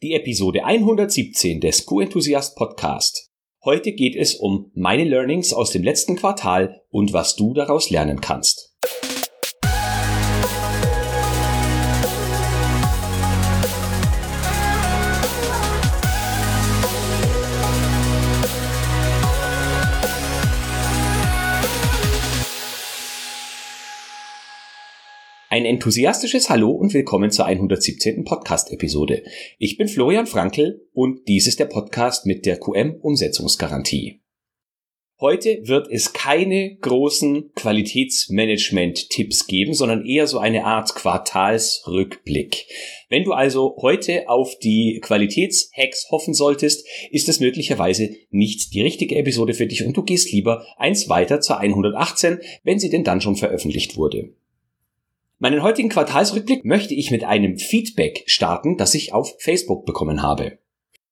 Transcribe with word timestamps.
Die 0.00 0.12
Episode 0.12 0.64
117 0.64 1.60
des 1.60 1.84
Q-Enthusiast 1.84 2.54
Podcast. 2.54 3.32
Heute 3.64 3.90
geht 3.90 4.14
es 4.14 4.36
um 4.36 4.70
meine 4.72 5.02
Learnings 5.02 5.52
aus 5.52 5.72
dem 5.72 5.82
letzten 5.82 6.14
Quartal 6.14 6.82
und 6.88 7.12
was 7.12 7.34
du 7.34 7.52
daraus 7.52 7.90
lernen 7.90 8.20
kannst. 8.20 8.76
Ein 25.58 25.64
enthusiastisches 25.64 26.50
Hallo 26.50 26.70
und 26.70 26.94
willkommen 26.94 27.32
zur 27.32 27.46
117. 27.46 28.22
Podcast-Episode. 28.22 29.24
Ich 29.58 29.76
bin 29.76 29.88
Florian 29.88 30.28
Frankl 30.28 30.86
und 30.92 31.26
dies 31.26 31.48
ist 31.48 31.58
der 31.58 31.64
Podcast 31.64 32.26
mit 32.26 32.46
der 32.46 32.60
QM-Umsetzungsgarantie. 32.60 34.20
Heute 35.18 35.58
wird 35.64 35.88
es 35.90 36.12
keine 36.12 36.76
großen 36.76 37.50
Qualitätsmanagement-Tipps 37.56 39.48
geben, 39.48 39.74
sondern 39.74 40.06
eher 40.06 40.28
so 40.28 40.38
eine 40.38 40.64
Art 40.64 40.94
Quartalsrückblick. 40.94 42.66
Wenn 43.08 43.24
du 43.24 43.32
also 43.32 43.74
heute 43.82 44.28
auf 44.28 44.56
die 44.60 45.00
Qualitätshacks 45.02 46.08
hoffen 46.12 46.34
solltest, 46.34 46.86
ist 47.10 47.28
es 47.28 47.40
möglicherweise 47.40 48.14
nicht 48.30 48.74
die 48.74 48.82
richtige 48.82 49.16
Episode 49.16 49.54
für 49.54 49.66
dich 49.66 49.84
und 49.84 49.96
du 49.96 50.04
gehst 50.04 50.30
lieber 50.30 50.64
eins 50.76 51.08
weiter 51.08 51.40
zur 51.40 51.58
118, 51.58 52.38
wenn 52.62 52.78
sie 52.78 52.90
denn 52.90 53.02
dann 53.02 53.20
schon 53.20 53.34
veröffentlicht 53.34 53.96
wurde. 53.96 54.36
Meinen 55.40 55.62
heutigen 55.62 55.88
Quartalsrückblick 55.88 56.64
möchte 56.64 56.94
ich 56.94 57.12
mit 57.12 57.22
einem 57.22 57.58
Feedback 57.58 58.24
starten, 58.26 58.76
das 58.76 58.94
ich 58.94 59.12
auf 59.12 59.36
Facebook 59.38 59.86
bekommen 59.86 60.20
habe. 60.20 60.58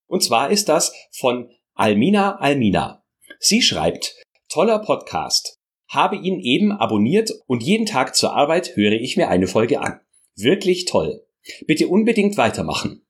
Und 0.08 0.24
zwar 0.24 0.50
ist 0.50 0.68
das 0.68 0.92
von 1.12 1.48
Almina 1.74 2.36
Almina. 2.38 3.04
Sie 3.38 3.62
schreibt, 3.62 4.16
toller 4.48 4.80
Podcast. 4.80 5.60
Habe 5.88 6.16
ihn 6.16 6.40
eben 6.40 6.72
abonniert 6.72 7.30
und 7.46 7.62
jeden 7.62 7.86
Tag 7.86 8.16
zur 8.16 8.34
Arbeit 8.34 8.74
höre 8.74 8.94
ich 8.94 9.16
mir 9.16 9.28
eine 9.28 9.46
Folge 9.46 9.80
an. 9.80 10.00
Wirklich 10.34 10.86
toll. 10.86 11.24
Bitte 11.68 11.86
unbedingt 11.86 12.36
weitermachen. 12.36 13.05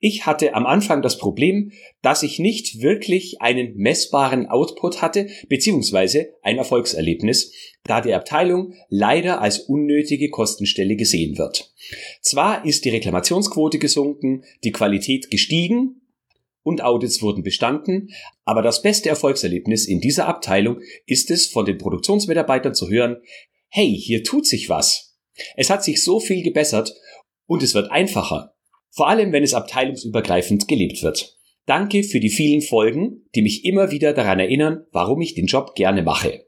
Ich 0.00 0.26
hatte 0.26 0.54
am 0.54 0.64
Anfang 0.64 1.02
das 1.02 1.18
Problem, 1.18 1.72
dass 2.02 2.22
ich 2.22 2.38
nicht 2.38 2.80
wirklich 2.80 3.40
einen 3.40 3.74
messbaren 3.76 4.46
Output 4.46 5.02
hatte, 5.02 5.28
beziehungsweise 5.48 6.34
ein 6.42 6.56
Erfolgserlebnis, 6.56 7.52
da 7.82 8.00
die 8.00 8.14
Abteilung 8.14 8.74
leider 8.88 9.40
als 9.40 9.58
unnötige 9.58 10.30
Kostenstelle 10.30 10.94
gesehen 10.94 11.36
wird. 11.36 11.74
Zwar 12.20 12.64
ist 12.64 12.84
die 12.84 12.90
Reklamationsquote 12.90 13.78
gesunken, 13.78 14.44
die 14.62 14.72
Qualität 14.72 15.30
gestiegen 15.30 16.02
und 16.62 16.82
Audits 16.82 17.20
wurden 17.22 17.42
bestanden, 17.42 18.10
aber 18.44 18.62
das 18.62 18.82
beste 18.82 19.08
Erfolgserlebnis 19.08 19.86
in 19.86 20.00
dieser 20.00 20.28
Abteilung 20.28 20.80
ist 21.06 21.30
es, 21.30 21.46
von 21.46 21.64
den 21.64 21.78
Produktionsmitarbeitern 21.78 22.74
zu 22.74 22.88
hören, 22.88 23.16
hey, 23.68 23.96
hier 23.98 24.22
tut 24.22 24.46
sich 24.46 24.68
was. 24.68 25.18
Es 25.56 25.70
hat 25.70 25.82
sich 25.82 26.04
so 26.04 26.20
viel 26.20 26.42
gebessert 26.42 26.94
und 27.46 27.62
es 27.62 27.74
wird 27.74 27.90
einfacher. 27.90 28.54
Vor 28.90 29.08
allem, 29.08 29.32
wenn 29.32 29.42
es 29.42 29.54
abteilungsübergreifend 29.54 30.68
gelebt 30.68 31.02
wird. 31.02 31.36
Danke 31.66 32.02
für 32.02 32.20
die 32.20 32.30
vielen 32.30 32.62
Folgen, 32.62 33.28
die 33.34 33.42
mich 33.42 33.64
immer 33.64 33.90
wieder 33.90 34.14
daran 34.14 34.40
erinnern, 34.40 34.86
warum 34.90 35.20
ich 35.20 35.34
den 35.34 35.46
Job 35.46 35.74
gerne 35.74 36.02
mache. 36.02 36.46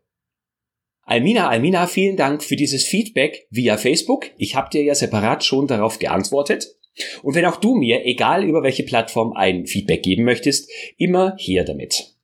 Almina, 1.02 1.48
Almina, 1.48 1.86
vielen 1.86 2.16
Dank 2.16 2.42
für 2.42 2.56
dieses 2.56 2.84
Feedback 2.84 3.46
via 3.50 3.76
Facebook. 3.76 4.30
Ich 4.38 4.54
habe 4.54 4.70
dir 4.70 4.82
ja 4.82 4.94
separat 4.94 5.44
schon 5.44 5.66
darauf 5.66 5.98
geantwortet. 5.98 6.76
Und 7.22 7.34
wenn 7.34 7.44
auch 7.46 7.56
du 7.56 7.74
mir, 7.74 8.06
egal 8.06 8.44
über 8.44 8.62
welche 8.62 8.84
Plattform, 8.84 9.32
ein 9.32 9.66
Feedback 9.66 10.02
geben 10.02 10.24
möchtest, 10.24 10.70
immer 10.96 11.34
hier 11.38 11.64
damit. 11.64 12.14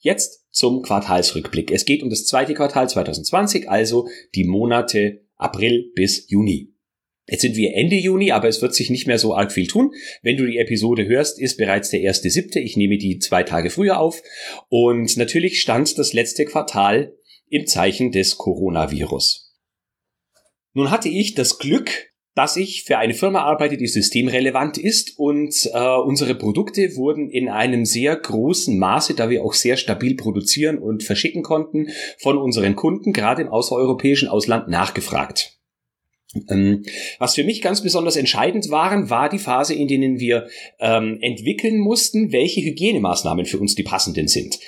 Jetzt 0.00 0.46
zum 0.50 0.82
Quartalsrückblick. 0.82 1.70
Es 1.70 1.84
geht 1.84 2.02
um 2.02 2.10
das 2.10 2.26
zweite 2.26 2.54
Quartal 2.54 2.88
2020, 2.88 3.70
also 3.70 4.08
die 4.34 4.44
Monate 4.44 5.24
April 5.36 5.92
bis 5.94 6.28
Juni. 6.28 6.74
Jetzt 7.28 7.42
sind 7.42 7.56
wir 7.56 7.74
Ende 7.74 7.96
Juni, 7.96 8.32
aber 8.32 8.48
es 8.48 8.62
wird 8.62 8.74
sich 8.74 8.88
nicht 8.88 9.06
mehr 9.06 9.18
so 9.18 9.34
arg 9.34 9.52
viel 9.52 9.66
tun. 9.66 9.92
Wenn 10.22 10.38
du 10.38 10.46
die 10.46 10.58
Episode 10.58 11.06
hörst, 11.06 11.38
ist 11.38 11.58
bereits 11.58 11.90
der 11.90 12.00
erste 12.00 12.30
siebte. 12.30 12.58
Ich 12.58 12.76
nehme 12.76 12.96
die 12.96 13.18
zwei 13.18 13.42
Tage 13.42 13.68
früher 13.68 14.00
auf. 14.00 14.22
Und 14.68 15.16
natürlich 15.18 15.60
stand 15.60 15.98
das 15.98 16.14
letzte 16.14 16.46
Quartal 16.46 17.14
im 17.50 17.66
Zeichen 17.66 18.12
des 18.12 18.38
Coronavirus. 18.38 19.54
Nun 20.72 20.90
hatte 20.90 21.10
ich 21.10 21.34
das 21.34 21.58
Glück, 21.58 22.08
dass 22.34 22.56
ich 22.56 22.84
für 22.84 22.98
eine 22.98 23.14
Firma 23.14 23.42
arbeite, 23.42 23.76
die 23.76 23.88
systemrelevant 23.88 24.78
ist 24.78 25.18
und 25.18 25.68
äh, 25.74 25.96
unsere 25.96 26.36
Produkte 26.36 26.94
wurden 26.94 27.28
in 27.30 27.48
einem 27.48 27.84
sehr 27.84 28.14
großen 28.14 28.78
Maße, 28.78 29.14
da 29.14 29.28
wir 29.28 29.44
auch 29.44 29.54
sehr 29.54 29.76
stabil 29.76 30.14
produzieren 30.14 30.78
und 30.78 31.02
verschicken 31.02 31.42
konnten, 31.42 31.88
von 32.20 32.38
unseren 32.38 32.76
Kunden, 32.76 33.12
gerade 33.12 33.42
im 33.42 33.48
außereuropäischen 33.48 34.28
Ausland, 34.28 34.68
nachgefragt. 34.68 35.57
Ähm, 36.50 36.84
was 37.18 37.34
für 37.34 37.44
mich 37.44 37.62
ganz 37.62 37.82
besonders 37.82 38.16
entscheidend 38.16 38.70
waren, 38.70 39.08
war 39.08 39.28
die 39.28 39.38
Phase, 39.38 39.74
in 39.74 39.88
denen 39.88 40.20
wir 40.20 40.48
ähm, 40.78 41.18
entwickeln 41.22 41.78
mussten, 41.78 42.32
welche 42.32 42.60
Hygienemaßnahmen 42.60 43.46
für 43.46 43.58
uns 43.58 43.74
die 43.74 43.82
passenden 43.82 44.28
sind. 44.28 44.58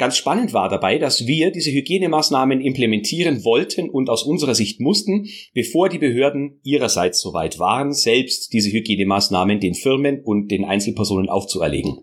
Ganz 0.00 0.16
spannend 0.16 0.54
war 0.54 0.70
dabei, 0.70 0.96
dass 0.96 1.26
wir 1.26 1.50
diese 1.50 1.70
Hygienemaßnahmen 1.70 2.62
implementieren 2.62 3.44
wollten 3.44 3.90
und 3.90 4.08
aus 4.08 4.22
unserer 4.22 4.54
Sicht 4.54 4.80
mussten, 4.80 5.26
bevor 5.52 5.90
die 5.90 5.98
Behörden 5.98 6.58
ihrerseits 6.62 7.20
soweit 7.20 7.58
waren, 7.58 7.92
selbst 7.92 8.54
diese 8.54 8.70
Hygienemaßnahmen 8.70 9.60
den 9.60 9.74
Firmen 9.74 10.22
und 10.22 10.50
den 10.50 10.64
Einzelpersonen 10.64 11.28
aufzuerlegen. 11.28 11.98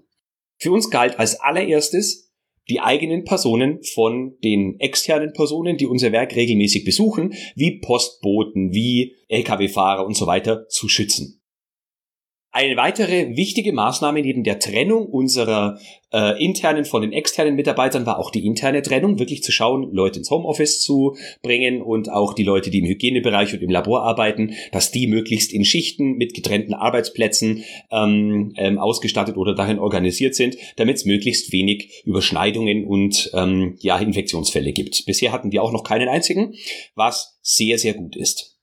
Für 0.60 0.72
uns 0.72 0.92
galt 0.92 1.18
als 1.18 1.40
allererstes, 1.40 2.27
die 2.70 2.80
eigenen 2.80 3.24
Personen 3.24 3.84
von 3.84 4.38
den 4.44 4.80
externen 4.80 5.34
Personen, 5.34 5.78
die 5.78 5.86
unser 5.86 6.12
Werk 6.12 6.36
regelmäßig 6.36 6.84
besuchen, 6.84 7.34
wie 7.56 7.80
Postboten, 7.80 8.74
wie 8.74 9.16
Lkw-Fahrer 9.30 10.06
und 10.06 10.16
so 10.16 10.28
weiter 10.28 10.68
zu 10.68 10.88
schützen. 10.90 11.37
Eine 12.58 12.76
weitere 12.76 13.38
wichtige 13.38 13.72
Maßnahme 13.72 14.20
neben 14.20 14.44
der 14.44 14.58
Trennung 14.58 15.06
unserer 15.06 15.80
äh, 16.12 16.44
internen 16.44 16.86
von 16.86 17.04
den 17.04 17.14
externen 17.14 17.54
Mitarbeitern 17.54 18.08
war 18.08 18.18
auch 18.18 18.32
die 18.32 18.48
interne 18.48 18.82
Trennung, 18.82 19.20
wirklich 19.20 19.44
zu 19.44 19.52
schauen, 19.52 19.94
Leute 19.94 20.18
ins 20.18 20.32
Homeoffice 20.32 20.82
zu 20.82 21.16
bringen 21.44 21.84
und 21.84 22.12
auch 22.12 22.34
die 22.34 22.42
Leute, 22.42 22.72
die 22.72 22.80
im 22.80 22.88
Hygienebereich 22.88 23.54
und 23.54 23.62
im 23.62 23.70
Labor 23.70 24.02
arbeiten, 24.02 24.56
dass 24.72 24.90
die 24.90 25.06
möglichst 25.06 25.54
in 25.54 25.66
Schichten 25.66 26.14
mit 26.14 26.34
getrennten 26.34 26.74
Arbeitsplätzen 26.74 27.64
ähm, 27.92 28.56
ähm, 28.58 28.80
ausgestattet 28.80 29.38
oder 29.38 29.54
darin 29.54 29.78
organisiert 29.78 30.34
sind, 30.34 30.58
damit 30.78 30.96
es 30.96 31.06
möglichst 31.06 31.52
wenig 31.52 32.02
Überschneidungen 32.06 32.88
und 32.88 33.30
ähm, 33.36 33.76
ja 33.82 34.00
Infektionsfälle 34.00 34.74
gibt. 34.74 35.06
Bisher 35.06 35.32
hatten 35.32 35.52
wir 35.52 35.62
auch 35.62 35.72
noch 35.72 35.84
keinen 35.84 36.10
einzigen, 36.10 36.56
was 36.96 37.38
sehr 37.44 37.78
sehr 37.78 37.94
gut 37.94 38.16
ist. 38.16 38.57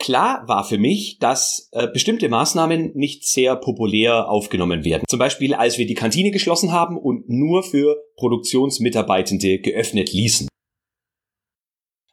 Klar 0.00 0.46
war 0.46 0.64
für 0.64 0.78
mich, 0.78 1.18
dass 1.18 1.68
äh, 1.72 1.88
bestimmte 1.88 2.28
Maßnahmen 2.28 2.92
nicht 2.94 3.26
sehr 3.26 3.56
populär 3.56 4.28
aufgenommen 4.30 4.84
werden. 4.84 5.02
Zum 5.08 5.18
Beispiel, 5.18 5.54
als 5.54 5.76
wir 5.76 5.86
die 5.86 5.94
Kantine 5.94 6.30
geschlossen 6.30 6.70
haben 6.70 6.96
und 6.96 7.28
nur 7.28 7.64
für 7.64 7.96
Produktionsmitarbeitende 8.16 9.58
geöffnet 9.58 10.12
ließen. 10.12 10.48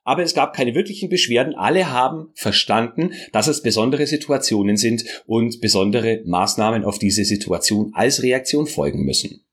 Aber 0.04 0.24
es 0.24 0.34
gab 0.34 0.56
keine 0.56 0.76
wirklichen 0.76 1.10
Beschwerden. 1.10 1.56
Alle 1.56 1.92
haben 1.92 2.30
verstanden, 2.36 3.14
dass 3.32 3.48
es 3.48 3.62
besondere 3.62 4.08
Situationen 4.08 4.78
sind 4.78 5.04
und 5.26 5.62
besondere 5.62 6.22
Maßnahmen 6.26 6.86
auf 6.86 7.00
diese 7.00 7.24
Situation 7.24 7.92
als 7.94 8.22
Reaktion 8.22 8.68
folgen 8.68 9.04
müssen. 9.04 9.45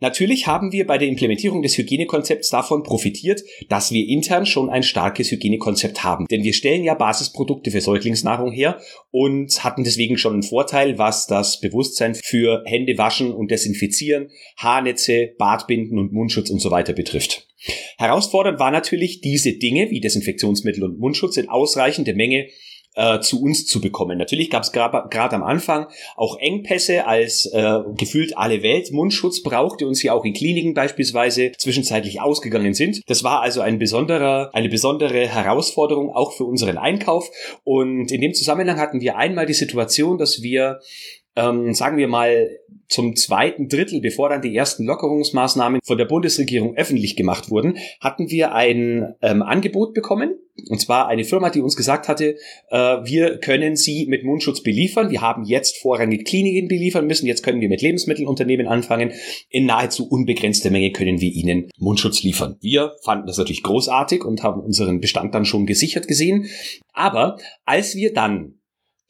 Natürlich 0.00 0.46
haben 0.46 0.72
wir 0.72 0.86
bei 0.86 0.96
der 0.96 1.08
Implementierung 1.08 1.60
des 1.62 1.76
Hygienekonzepts 1.76 2.48
davon 2.48 2.82
profitiert, 2.82 3.42
dass 3.68 3.92
wir 3.92 4.08
intern 4.08 4.46
schon 4.46 4.70
ein 4.70 4.82
starkes 4.82 5.30
Hygienekonzept 5.30 6.02
haben. 6.02 6.26
Denn 6.30 6.42
wir 6.42 6.54
stellen 6.54 6.84
ja 6.84 6.94
Basisprodukte 6.94 7.70
für 7.70 7.82
Säuglingsnahrung 7.82 8.50
her 8.50 8.80
und 9.10 9.62
hatten 9.62 9.84
deswegen 9.84 10.16
schon 10.16 10.32
einen 10.32 10.42
Vorteil, 10.42 10.96
was 10.96 11.26
das 11.26 11.60
Bewusstsein 11.60 12.14
für 12.14 12.62
Hände 12.64 12.96
waschen 12.96 13.32
und 13.32 13.50
desinfizieren, 13.50 14.30
Haarnetze, 14.56 15.34
Badbinden 15.38 15.98
und 15.98 16.12
Mundschutz 16.12 16.48
und 16.48 16.60
so 16.60 16.70
weiter 16.70 16.94
betrifft. 16.94 17.46
Herausfordernd 17.98 18.58
war 18.58 18.70
natürlich, 18.70 19.20
diese 19.20 19.52
Dinge 19.52 19.90
wie 19.90 20.00
Desinfektionsmittel 20.00 20.82
und 20.82 20.98
Mundschutz 20.98 21.36
in 21.36 21.50
ausreichender 21.50 22.14
Menge 22.14 22.48
äh, 22.94 23.20
zu 23.20 23.42
uns 23.42 23.66
zu 23.66 23.80
bekommen. 23.80 24.18
Natürlich 24.18 24.50
gab 24.50 24.62
es 24.62 24.72
gerade 24.72 25.36
am 25.36 25.42
Anfang 25.42 25.86
auch 26.16 26.38
Engpässe, 26.38 27.06
als 27.06 27.46
äh, 27.46 27.78
gefühlt 27.96 28.36
alle 28.36 28.62
Welt 28.62 28.92
Mundschutz 28.92 29.42
brauchte 29.42 29.86
und 29.86 29.94
sie 29.94 30.10
auch 30.10 30.24
in 30.24 30.32
Kliniken 30.32 30.74
beispielsweise 30.74 31.52
zwischenzeitlich 31.56 32.20
ausgegangen 32.20 32.74
sind. 32.74 33.02
Das 33.06 33.22
war 33.24 33.42
also 33.42 33.60
ein 33.60 33.78
besonderer, 33.78 34.50
eine 34.54 34.68
besondere 34.68 35.28
Herausforderung 35.28 36.10
auch 36.10 36.32
für 36.32 36.44
unseren 36.44 36.78
Einkauf. 36.78 37.30
Und 37.64 38.10
in 38.10 38.20
dem 38.20 38.34
Zusammenhang 38.34 38.78
hatten 38.78 39.00
wir 39.00 39.16
einmal 39.16 39.46
die 39.46 39.54
Situation, 39.54 40.18
dass 40.18 40.42
wir 40.42 40.80
ähm, 41.36 41.74
sagen 41.74 41.96
wir 41.96 42.08
mal, 42.08 42.50
zum 42.88 43.14
zweiten 43.14 43.68
Drittel, 43.68 44.00
bevor 44.00 44.28
dann 44.28 44.42
die 44.42 44.54
ersten 44.54 44.84
Lockerungsmaßnahmen 44.84 45.80
von 45.84 45.96
der 45.96 46.06
Bundesregierung 46.06 46.74
öffentlich 46.76 47.14
gemacht 47.14 47.50
wurden, 47.50 47.78
hatten 48.00 48.30
wir 48.30 48.52
ein 48.52 49.14
ähm, 49.22 49.42
Angebot 49.42 49.94
bekommen. 49.94 50.34
Und 50.68 50.80
zwar 50.80 51.06
eine 51.06 51.24
Firma, 51.24 51.50
die 51.50 51.60
uns 51.60 51.76
gesagt 51.76 52.08
hatte, 52.08 52.36
äh, 52.70 52.76
wir 52.76 53.38
können 53.38 53.76
sie 53.76 54.06
mit 54.06 54.24
Mundschutz 54.24 54.62
beliefern. 54.62 55.10
Wir 55.10 55.20
haben 55.20 55.44
jetzt 55.44 55.78
vorrangig 55.78 56.26
Kliniken 56.26 56.66
beliefern 56.68 57.06
müssen. 57.06 57.26
Jetzt 57.26 57.44
können 57.44 57.60
wir 57.60 57.68
mit 57.68 57.80
Lebensmittelunternehmen 57.80 58.66
anfangen. 58.66 59.12
In 59.48 59.66
nahezu 59.66 60.08
unbegrenzter 60.08 60.70
Menge 60.70 60.90
können 60.90 61.20
wir 61.20 61.32
ihnen 61.32 61.70
Mundschutz 61.78 62.24
liefern. 62.24 62.56
Wir 62.60 62.96
fanden 63.04 63.28
das 63.28 63.38
natürlich 63.38 63.62
großartig 63.62 64.24
und 64.24 64.42
haben 64.42 64.60
unseren 64.60 65.00
Bestand 65.00 65.34
dann 65.34 65.44
schon 65.44 65.64
gesichert 65.64 66.08
gesehen. 66.08 66.46
Aber 66.92 67.38
als 67.64 67.94
wir 67.94 68.12
dann 68.12 68.60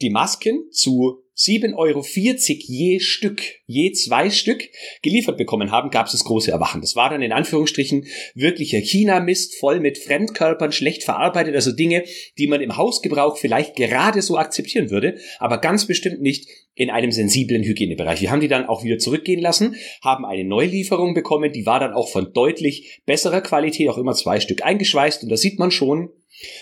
die 0.03 0.11
Masken 0.11 0.71
zu 0.71 1.23
7,40 1.41 1.75
Euro 1.75 2.05
je 2.05 3.01
Stück, 3.01 3.43
je 3.67 3.93
zwei 3.93 4.29
Stück 4.29 4.69
geliefert 5.01 5.39
bekommen 5.39 5.71
haben, 5.71 5.91
gab 5.91 6.05
es 6.05 6.13
das 6.13 6.25
große 6.25 6.51
Erwachen. 6.51 6.83
Das 6.83 6.97
war 6.97 7.09
dann 7.09 7.23
in 7.23 7.33
Anführungsstrichen 7.33 8.07
wirklicher 8.35 8.79
China-Mist, 8.79 9.59
voll 9.59 9.81
mit 9.81 9.97
Fremdkörpern, 9.97 10.71
schlecht 10.71 11.03
verarbeitet, 11.03 11.55
also 11.55 11.73
Dinge, 11.73 12.05
die 12.37 12.47
man 12.47 12.61
im 12.61 12.77
Hausgebrauch 12.77 13.39
vielleicht 13.39 13.75
gerade 13.75 14.21
so 14.21 14.37
akzeptieren 14.37 14.91
würde, 14.91 15.17
aber 15.39 15.59
ganz 15.59 15.87
bestimmt 15.87 16.21
nicht 16.21 16.47
in 16.75 16.91
einem 16.91 17.11
sensiblen 17.11 17.63
Hygienebereich. 17.63 18.21
Wir 18.21 18.31
haben 18.31 18.41
die 18.41 18.49
dann 18.49 18.67
auch 18.67 18.85
wieder 18.85 18.99
zurückgehen 18.99 19.41
lassen, 19.41 19.77
haben 20.03 20.27
eine 20.27 20.45
Neulieferung 20.45 21.15
bekommen, 21.15 21.53
die 21.53 21.65
war 21.65 21.81
dann 21.81 21.95
auch 21.95 22.11
von 22.11 22.35
deutlich 22.35 23.01
besserer 23.07 23.41
Qualität, 23.41 23.89
auch 23.89 23.99
immer 23.99 24.13
zwei 24.13 24.41
Stück 24.41 24.63
eingeschweißt 24.63 25.23
und 25.23 25.31
da 25.31 25.39
sieht 25.39 25.59
man 25.59 25.71
schon, 25.71 26.11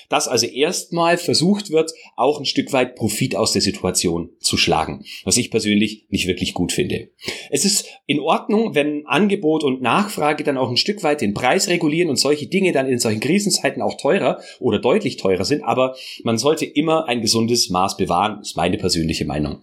dass 0.09 0.29
also 0.29 0.47
erstmal 0.47 1.19
versucht 1.19 1.71
wird, 1.71 1.93
auch 2.17 2.39
ein 2.39 2.45
Stück 2.45 2.73
weit 2.73 2.97
Profit 2.97 3.37
aus 3.37 3.53
der 3.53 3.63
Situation 3.63 4.31
zu 4.41 4.57
schlagen, 4.57 5.05
was 5.25 5.37
ich 5.37 5.51
persönlich 5.51 6.07
nicht 6.09 6.27
wirklich 6.27 6.55
gut 6.55 6.73
finde. 6.73 7.09
Es 7.51 7.65
ist 7.65 7.87
in 8.07 8.21
Ordnung, 8.21 8.75
wenn 8.75 9.07
Angebot 9.07 9.65
und 9.65 9.83
Nachfrage 9.83 10.45
dann 10.45 10.59
auch 10.59 10.71
ein 10.71 10.77
Stück 10.77 11.03
weit 11.03 11.21
den 11.21 11.35
Preis 11.35 11.69
regulieren 11.69 12.11
und 12.11 12.17
solche 12.17 12.47
Dinge 12.47 12.73
dann 12.73 12.89
in 12.89 12.99
solchen 12.99 13.21
Krisenzeiten 13.21 13.83
auch 13.83 13.97
teurer 13.97 14.41
oder 14.61 14.79
deutlich 14.79 15.17
teurer 15.17 15.45
sind, 15.45 15.63
aber 15.63 15.97
man 16.25 16.39
sollte 16.39 16.65
immer 16.65 17.07
ein 17.07 17.21
gesundes 17.21 17.71
Maß 17.71 17.97
bewahren, 17.97 18.41
ist 18.41 18.57
meine 18.57 18.79
persönliche 18.79 19.25
Meinung. 19.25 19.63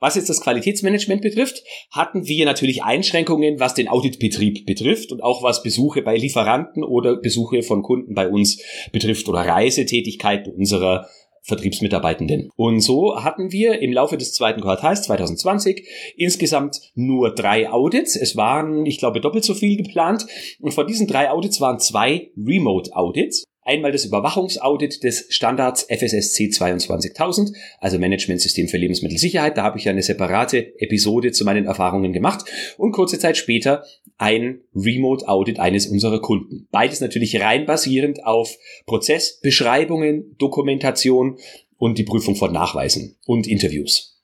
Was 0.00 0.14
jetzt 0.14 0.30
das 0.30 0.40
Qualitätsmanagement 0.40 1.20
betrifft, 1.20 1.62
hatten 1.90 2.26
wir 2.26 2.46
natürlich 2.46 2.82
Einschränkungen, 2.82 3.60
was 3.60 3.74
den 3.74 3.88
Auditbetrieb 3.88 4.64
betrifft 4.64 5.12
und 5.12 5.22
auch 5.22 5.42
was 5.42 5.62
Besuche 5.62 6.00
bei 6.00 6.16
Lieferanten 6.16 6.82
oder 6.82 7.16
Besuche 7.16 7.62
von 7.62 7.82
Kunden 7.82 8.14
bei 8.14 8.28
uns 8.28 8.62
betrifft 8.92 9.28
oder 9.28 9.40
Reisetätigkeiten 9.40 10.52
unserer 10.54 11.06
Vertriebsmitarbeitenden. 11.42 12.50
Und 12.56 12.80
so 12.80 13.22
hatten 13.22 13.52
wir 13.52 13.80
im 13.80 13.92
Laufe 13.92 14.16
des 14.16 14.32
zweiten 14.32 14.60
Quartals 14.60 15.02
2020 15.02 15.86
insgesamt 16.16 16.80
nur 16.94 17.34
drei 17.34 17.70
Audits. 17.70 18.16
Es 18.16 18.36
waren, 18.36 18.86
ich 18.86 18.98
glaube, 18.98 19.20
doppelt 19.20 19.44
so 19.44 19.54
viel 19.54 19.76
geplant. 19.76 20.26
Und 20.60 20.72
von 20.72 20.86
diesen 20.86 21.06
drei 21.06 21.30
Audits 21.30 21.60
waren 21.60 21.78
zwei 21.78 22.30
Remote 22.36 22.94
Audits. 22.94 23.44
Einmal 23.62 23.92
das 23.92 24.06
Überwachungsaudit 24.06 25.04
des 25.04 25.26
Standards 25.28 25.86
FSSC 25.88 26.50
22000, 26.50 27.52
also 27.78 27.98
Managementsystem 27.98 28.68
für 28.68 28.78
Lebensmittelsicherheit. 28.78 29.56
Da 29.56 29.62
habe 29.64 29.78
ich 29.78 29.84
ja 29.84 29.92
eine 29.92 30.02
separate 30.02 30.78
Episode 30.80 31.32
zu 31.32 31.44
meinen 31.44 31.66
Erfahrungen 31.66 32.12
gemacht. 32.12 32.44
Und 32.78 32.92
kurze 32.92 33.18
Zeit 33.18 33.36
später 33.36 33.84
ein 34.16 34.60
Remote 34.74 35.28
Audit 35.28 35.60
eines 35.60 35.86
unserer 35.86 36.20
Kunden. 36.20 36.68
Beides 36.70 37.00
natürlich 37.00 37.40
rein 37.40 37.66
basierend 37.66 38.24
auf 38.24 38.56
Prozessbeschreibungen, 38.86 40.36
Dokumentation 40.38 41.38
und 41.76 41.98
die 41.98 42.04
Prüfung 42.04 42.36
von 42.36 42.52
Nachweisen 42.52 43.16
und 43.26 43.46
Interviews. 43.46 44.19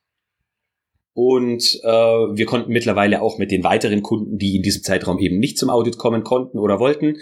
Und 1.17 1.81
äh, 1.83 1.89
wir 1.89 2.45
konnten 2.45 2.71
mittlerweile 2.71 3.23
auch 3.23 3.39
mit 3.39 3.51
den 3.51 3.65
weiteren 3.65 4.03
Kunden, 4.03 4.37
die 4.37 4.55
in 4.55 4.63
diesem 4.63 4.83
Zeitraum 4.83 5.19
eben 5.19 5.39
nicht 5.39 5.57
zum 5.57 5.71
Audit 5.71 5.97
kommen 5.97 6.25
konnten 6.25 6.59
oder 6.59 6.79
wollten, 6.79 7.17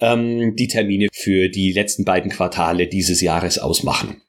ähm, 0.00 0.54
die 0.54 0.68
Termine 0.68 1.08
für 1.14 1.48
die 1.48 1.72
letzten 1.72 2.04
beiden 2.04 2.30
Quartale 2.30 2.88
dieses 2.88 3.22
Jahres 3.22 3.58
ausmachen. 3.58 4.20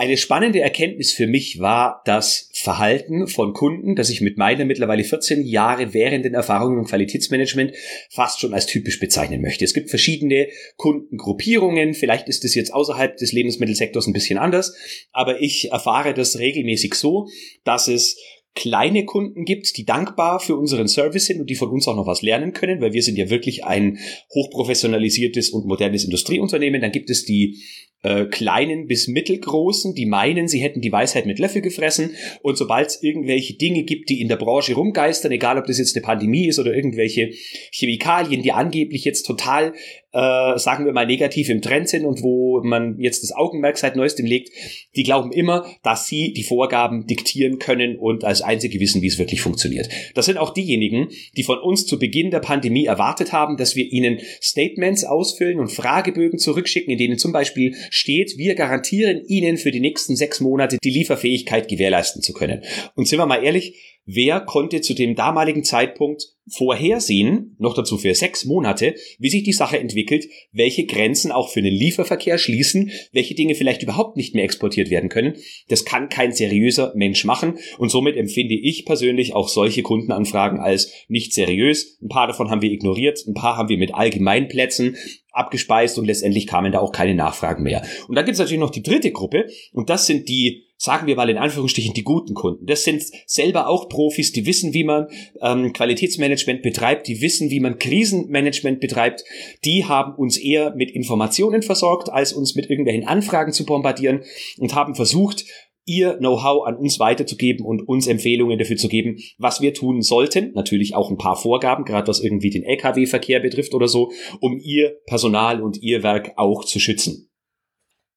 Eine 0.00 0.16
spannende 0.16 0.62
Erkenntnis 0.62 1.12
für 1.12 1.26
mich 1.26 1.58
war 1.58 2.00
das 2.06 2.48
Verhalten 2.54 3.26
von 3.26 3.52
Kunden, 3.52 3.96
das 3.96 4.08
ich 4.08 4.22
mit 4.22 4.38
meiner 4.38 4.64
mittlerweile 4.64 5.04
14 5.04 5.44
Jahre 5.44 5.92
währenden 5.92 6.32
Erfahrungen 6.32 6.78
im 6.78 6.86
Qualitätsmanagement 6.86 7.74
fast 8.08 8.40
schon 8.40 8.54
als 8.54 8.64
typisch 8.64 8.98
bezeichnen 8.98 9.42
möchte. 9.42 9.62
Es 9.62 9.74
gibt 9.74 9.90
verschiedene 9.90 10.48
Kundengruppierungen, 10.76 11.92
vielleicht 11.92 12.30
ist 12.30 12.46
es 12.46 12.54
jetzt 12.54 12.72
außerhalb 12.72 13.18
des 13.18 13.32
Lebensmittelsektors 13.32 14.06
ein 14.06 14.14
bisschen 14.14 14.38
anders, 14.38 14.74
aber 15.12 15.42
ich 15.42 15.70
erfahre 15.70 16.14
das 16.14 16.38
regelmäßig 16.38 16.94
so, 16.94 17.28
dass 17.64 17.86
es 17.86 18.16
kleine 18.54 19.04
Kunden 19.04 19.44
gibt, 19.44 19.76
die 19.76 19.84
dankbar 19.84 20.40
für 20.40 20.56
unseren 20.56 20.88
Service 20.88 21.26
sind 21.26 21.40
und 21.40 21.50
die 21.50 21.56
von 21.56 21.68
uns 21.68 21.86
auch 21.86 21.94
noch 21.94 22.06
was 22.06 22.22
lernen 22.22 22.54
können, 22.54 22.80
weil 22.80 22.94
wir 22.94 23.02
sind 23.02 23.16
ja 23.16 23.28
wirklich 23.28 23.64
ein 23.64 23.98
hochprofessionalisiertes 24.34 25.50
und 25.50 25.66
modernes 25.66 26.04
Industrieunternehmen. 26.04 26.80
Dann 26.80 26.90
gibt 26.90 27.10
es 27.10 27.24
die 27.24 27.62
äh, 28.02 28.24
kleinen 28.26 28.86
bis 28.86 29.08
mittelgroßen, 29.08 29.94
die 29.94 30.06
meinen, 30.06 30.48
sie 30.48 30.60
hätten 30.60 30.80
die 30.80 30.92
Weisheit 30.92 31.26
mit 31.26 31.38
Löffel 31.38 31.62
gefressen 31.62 32.10
und 32.42 32.56
sobald 32.56 32.88
es 32.88 33.02
irgendwelche 33.02 33.54
Dinge 33.54 33.82
gibt, 33.82 34.08
die 34.08 34.20
in 34.20 34.28
der 34.28 34.36
Branche 34.36 34.74
rumgeistern, 34.74 35.32
egal 35.32 35.58
ob 35.58 35.66
das 35.66 35.78
jetzt 35.78 35.96
eine 35.96 36.04
Pandemie 36.04 36.46
ist 36.46 36.58
oder 36.58 36.74
irgendwelche 36.74 37.30
Chemikalien, 37.72 38.42
die 38.42 38.52
angeblich 38.52 39.04
jetzt 39.04 39.24
total 39.26 39.74
äh, 40.12 40.58
sagen 40.58 40.86
wir 40.86 40.92
mal, 40.92 41.06
negativ 41.06 41.48
im 41.48 41.62
Trend 41.62 41.88
sind 41.88 42.04
und 42.04 42.22
wo 42.22 42.60
man 42.64 42.98
jetzt 42.98 43.22
das 43.22 43.32
Augenmerk 43.32 43.78
seit 43.78 43.94
neuestem 43.94 44.26
legt, 44.26 44.50
die 44.96 45.04
glauben 45.04 45.30
immer, 45.32 45.66
dass 45.82 46.06
sie 46.06 46.32
die 46.32 46.42
Vorgaben 46.42 47.06
diktieren 47.06 47.58
können 47.58 47.96
und 47.96 48.24
als 48.24 48.42
einzige 48.42 48.80
wissen, 48.80 49.02
wie 49.02 49.06
es 49.06 49.18
wirklich 49.18 49.40
funktioniert. 49.40 49.88
Das 50.14 50.26
sind 50.26 50.38
auch 50.38 50.52
diejenigen, 50.52 51.08
die 51.36 51.44
von 51.44 51.58
uns 51.58 51.86
zu 51.86 51.98
Beginn 51.98 52.30
der 52.30 52.40
Pandemie 52.40 52.86
erwartet 52.86 53.32
haben, 53.32 53.56
dass 53.56 53.76
wir 53.76 53.84
ihnen 53.84 54.18
Statements 54.42 55.04
ausfüllen 55.04 55.60
und 55.60 55.70
Fragebögen 55.70 56.38
zurückschicken, 56.38 56.90
in 56.90 56.98
denen 56.98 57.18
zum 57.18 57.32
Beispiel 57.32 57.76
steht, 57.90 58.38
wir 58.38 58.54
garantieren 58.54 59.22
ihnen 59.26 59.58
für 59.58 59.70
die 59.70 59.80
nächsten 59.80 60.16
sechs 60.16 60.40
Monate 60.40 60.78
die 60.82 60.90
Lieferfähigkeit 60.90 61.68
gewährleisten 61.68 62.22
zu 62.22 62.32
können. 62.32 62.62
Und 62.94 63.06
sind 63.06 63.18
wir 63.18 63.26
mal 63.26 63.44
ehrlich, 63.44 64.00
wer 64.06 64.40
konnte 64.40 64.80
zu 64.80 64.94
dem 64.94 65.14
damaligen 65.14 65.64
Zeitpunkt 65.64 66.24
vorhersehen, 66.48 67.54
noch 67.58 67.74
dazu 67.74 67.96
für 67.96 68.14
sechs 68.14 68.44
Monate, 68.44 68.94
wie 69.18 69.30
sich 69.30 69.44
die 69.44 69.52
Sache 69.52 69.78
entwickelt, 69.78 70.26
welche 70.52 70.84
Grenzen 70.84 71.30
auch 71.30 71.48
für 71.48 71.62
den 71.62 71.74
Lieferverkehr 71.74 72.38
schließen, 72.38 72.90
welche 73.12 73.34
Dinge 73.34 73.54
vielleicht 73.54 73.82
überhaupt 73.82 74.16
nicht 74.16 74.34
mehr 74.34 74.44
exportiert 74.44 74.90
werden 74.90 75.10
können. 75.10 75.36
Das 75.68 75.84
kann 75.84 76.08
kein 76.08 76.32
seriöser 76.32 76.92
Mensch 76.96 77.24
machen 77.24 77.58
und 77.78 77.90
somit 77.90 78.16
empfinde 78.16 78.54
ich 78.54 78.84
persönlich 78.84 79.34
auch 79.34 79.48
solche 79.48 79.82
Kundenanfragen 79.82 80.58
als 80.58 80.92
nicht 81.08 81.32
seriös. 81.32 81.98
Ein 82.02 82.08
paar 82.08 82.26
davon 82.26 82.50
haben 82.50 82.62
wir 82.62 82.72
ignoriert, 82.72 83.24
ein 83.26 83.34
paar 83.34 83.56
haben 83.56 83.68
wir 83.68 83.78
mit 83.78 83.94
Allgemeinplätzen 83.94 84.96
abgespeist 85.40 85.98
und 85.98 86.06
letztendlich 86.06 86.46
kamen 86.46 86.72
da 86.72 86.78
auch 86.78 86.92
keine 86.92 87.14
Nachfragen 87.14 87.62
mehr. 87.62 87.82
Und 88.08 88.14
dann 88.14 88.24
gibt 88.24 88.34
es 88.34 88.38
natürlich 88.38 88.60
noch 88.60 88.70
die 88.70 88.82
dritte 88.82 89.10
Gruppe 89.10 89.48
und 89.72 89.90
das 89.90 90.06
sind 90.06 90.28
die 90.28 90.66
sagen 90.80 91.06
wir 91.06 91.14
mal 91.14 91.28
in 91.28 91.36
Anführungsstrichen, 91.36 91.92
die 91.92 92.02
guten 92.02 92.32
Kunden. 92.32 92.64
Das 92.64 92.84
sind 92.84 93.02
selber 93.26 93.68
auch 93.68 93.90
Profis, 93.90 94.32
die 94.32 94.46
wissen, 94.46 94.72
wie 94.72 94.82
man 94.82 95.08
ähm, 95.42 95.74
Qualitätsmanagement 95.74 96.62
betreibt, 96.62 97.06
die 97.06 97.20
wissen, 97.20 97.50
wie 97.50 97.60
man 97.60 97.78
Krisenmanagement 97.78 98.80
betreibt. 98.80 99.22
Die 99.66 99.84
haben 99.84 100.14
uns 100.14 100.38
eher 100.38 100.74
mit 100.74 100.90
Informationen 100.90 101.60
versorgt, 101.60 102.08
als 102.08 102.32
uns 102.32 102.54
mit 102.54 102.70
irgendwelchen 102.70 103.06
Anfragen 103.06 103.52
zu 103.52 103.66
bombardieren 103.66 104.22
und 104.56 104.74
haben 104.74 104.94
versucht, 104.94 105.44
ihr 105.90 106.18
Know-how 106.18 106.66
an 106.66 106.76
uns 106.76 107.00
weiterzugeben 107.00 107.66
und 107.66 107.88
uns 107.88 108.06
Empfehlungen 108.06 108.58
dafür 108.58 108.76
zu 108.76 108.88
geben, 108.88 109.18
was 109.38 109.60
wir 109.60 109.74
tun 109.74 110.02
sollten. 110.02 110.52
Natürlich 110.54 110.94
auch 110.94 111.10
ein 111.10 111.18
paar 111.18 111.36
Vorgaben, 111.36 111.84
gerade 111.84 112.06
was 112.06 112.20
irgendwie 112.20 112.50
den 112.50 112.62
Lkw-Verkehr 112.62 113.40
betrifft 113.40 113.74
oder 113.74 113.88
so, 113.88 114.12
um 114.38 114.56
ihr 114.62 114.98
Personal 115.06 115.60
und 115.60 115.82
ihr 115.82 116.04
Werk 116.04 116.32
auch 116.36 116.64
zu 116.64 116.78
schützen. 116.78 117.26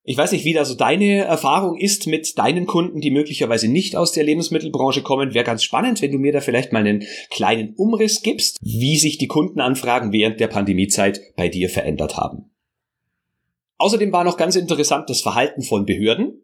Ich 0.06 0.18
weiß 0.18 0.34
nicht, 0.34 0.44
wie 0.44 0.53
da 0.53 0.65
so 0.65 0.75
deine 0.75 1.22
Erfahrung 1.22 1.77
ist 1.77 2.08
mit 2.08 2.38
deinen 2.38 2.65
Kunden, 2.65 3.00
die 3.00 3.10
möglicherweise 3.10 3.70
nicht 3.70 3.96
aus 3.96 4.12
der 4.12 4.25
Lebensmittelbranche 4.25 5.01
kommen. 5.01 5.34
Wäre 5.34 5.46
ganz 5.46 5.63
spannend, 5.63 6.01
wenn 6.01 6.12
du 6.12 6.20
mir 6.20 6.34
da 6.34 6.42
vielleicht 6.42 6.74
mal 6.74 6.80
einen 6.80 7.06
kleinen 7.32 7.74
Umriss 7.75 8.22
gibst, 8.22 8.60
wie 8.62 8.98
sich 8.98 9.18
die 9.18 9.27
Kundenanfragen 9.27 10.12
während 10.12 10.42
der 10.42 10.48
Pandemiezeit 10.48 11.22
bei 11.38 11.48
dir 11.48 11.70
verändert 11.70 12.18
haben. 12.18 12.51
Außerdem 13.77 14.12
war 14.12 14.25
noch 14.25 14.36
ganz 14.36 14.58
interessant 14.58 15.10
das 15.10 15.22
Verhalten 15.22 15.62
von 15.62 15.86
Behörden. 15.86 16.44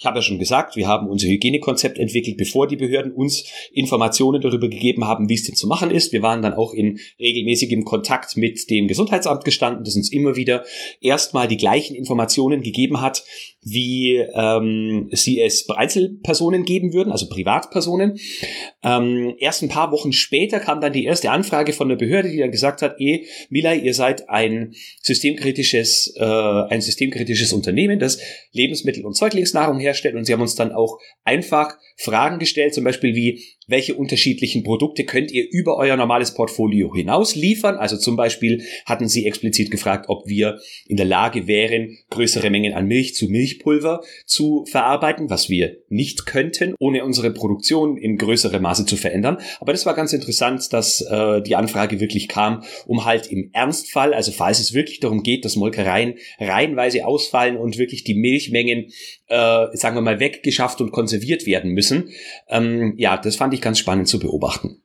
Ich 0.00 0.06
habe 0.06 0.16
ja 0.16 0.22
schon 0.22 0.38
gesagt, 0.38 0.76
wir 0.76 0.88
haben 0.88 1.10
unser 1.10 1.28
Hygienekonzept 1.28 1.98
entwickelt, 1.98 2.38
bevor 2.38 2.66
die 2.66 2.76
Behörden 2.76 3.12
uns 3.12 3.44
Informationen 3.70 4.40
darüber 4.40 4.70
gegeben 4.70 5.04
haben, 5.04 5.28
wie 5.28 5.34
es 5.34 5.42
denn 5.42 5.56
zu 5.56 5.66
machen 5.66 5.90
ist. 5.90 6.10
Wir 6.14 6.22
waren 6.22 6.40
dann 6.40 6.54
auch 6.54 6.72
in 6.72 6.98
regelmäßigem 7.18 7.84
Kontakt 7.84 8.34
mit 8.38 8.70
dem 8.70 8.88
Gesundheitsamt 8.88 9.44
gestanden, 9.44 9.84
das 9.84 9.96
uns 9.96 10.10
immer 10.10 10.36
wieder 10.36 10.64
erstmal 11.02 11.48
die 11.48 11.58
gleichen 11.58 11.94
Informationen 11.94 12.62
gegeben 12.62 13.02
hat, 13.02 13.24
wie 13.62 14.16
ähm, 14.16 15.10
sie 15.12 15.42
es 15.42 15.68
Einzelpersonen 15.68 16.64
geben 16.64 16.94
würden, 16.94 17.12
also 17.12 17.28
Privatpersonen. 17.28 18.18
Ähm, 18.82 19.34
erst 19.38 19.62
ein 19.62 19.68
paar 19.68 19.92
Wochen 19.92 20.12
später 20.12 20.60
kam 20.60 20.80
dann 20.80 20.94
die 20.94 21.04
erste 21.04 21.30
Anfrage 21.30 21.74
von 21.74 21.90
der 21.90 21.96
Behörde, 21.96 22.30
die 22.30 22.38
dann 22.38 22.50
gesagt 22.50 22.80
hat, 22.80 22.98
eh, 23.00 23.26
Milay, 23.50 23.78
ihr 23.80 23.92
seid 23.92 24.30
ein 24.30 24.74
systemkritisches, 25.02 26.14
äh, 26.16 26.24
ein 26.24 26.80
systemkritisches 26.80 27.52
Unternehmen, 27.52 27.98
das 27.98 28.18
Lebensmittel 28.52 29.04
und 29.04 29.14
Säuglingsnahrung 29.14 29.78
herstellt 29.90 30.14
und 30.14 30.24
sie 30.24 30.32
haben 30.32 30.40
uns 30.40 30.54
dann 30.54 30.72
auch 30.72 30.98
einfach 31.24 31.76
Fragen 31.96 32.38
gestellt, 32.38 32.74
zum 32.74 32.84
Beispiel 32.84 33.14
wie, 33.14 33.42
welche 33.70 33.94
unterschiedlichen 33.94 34.62
Produkte 34.62 35.04
könnt 35.04 35.30
ihr 35.30 35.44
über 35.50 35.76
euer 35.76 35.96
normales 35.96 36.34
Portfolio 36.34 36.94
hinaus 36.94 37.34
liefern? 37.34 37.76
Also 37.76 37.96
zum 37.96 38.16
Beispiel 38.16 38.62
hatten 38.84 39.08
sie 39.08 39.26
explizit 39.26 39.70
gefragt, 39.70 40.06
ob 40.08 40.26
wir 40.26 40.58
in 40.86 40.96
der 40.96 41.06
Lage 41.06 41.46
wären, 41.46 41.98
größere 42.10 42.50
Mengen 42.50 42.74
an 42.74 42.86
Milch 42.86 43.14
zu 43.14 43.28
Milchpulver 43.28 44.02
zu 44.26 44.64
verarbeiten, 44.70 45.30
was 45.30 45.48
wir 45.48 45.78
nicht 45.88 46.26
könnten, 46.26 46.74
ohne 46.78 47.04
unsere 47.04 47.30
Produktion 47.30 47.96
in 47.96 48.16
größerem 48.16 48.60
Maße 48.60 48.86
zu 48.86 48.96
verändern. 48.96 49.38
Aber 49.60 49.72
das 49.72 49.86
war 49.86 49.94
ganz 49.94 50.12
interessant, 50.12 50.72
dass 50.72 51.00
äh, 51.00 51.42
die 51.42 51.56
Anfrage 51.56 52.00
wirklich 52.00 52.28
kam, 52.28 52.62
um 52.86 53.04
halt 53.04 53.30
im 53.30 53.50
Ernstfall, 53.52 54.14
also 54.14 54.32
falls 54.32 54.60
es 54.60 54.74
wirklich 54.74 55.00
darum 55.00 55.22
geht, 55.22 55.44
dass 55.44 55.56
Molkereien 55.56 56.14
reihenweise 56.38 57.06
ausfallen 57.06 57.56
und 57.56 57.78
wirklich 57.78 58.04
die 58.04 58.14
Milchmengen, 58.14 58.90
äh, 59.28 59.66
sagen 59.76 59.96
wir 59.96 60.02
mal, 60.02 60.20
weggeschafft 60.20 60.80
und 60.80 60.90
konserviert 60.90 61.46
werden 61.46 61.72
müssen. 61.72 62.10
Ähm, 62.48 62.94
ja, 62.96 63.16
das 63.16 63.36
fand 63.36 63.54
ich 63.54 63.59
ich 63.60 63.62
ganz 63.62 63.78
spannend 63.78 64.08
zu 64.08 64.18
beobachten. 64.18 64.82